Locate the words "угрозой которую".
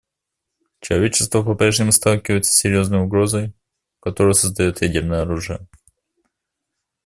3.03-4.33